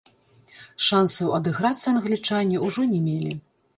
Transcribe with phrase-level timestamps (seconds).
[0.85, 3.33] Шансаў адыграцца англічане ўжо не мелі.